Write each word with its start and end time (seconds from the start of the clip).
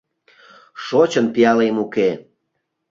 Шочын 0.83 1.25
пиалем 1.33 1.75
уке. 1.83 2.09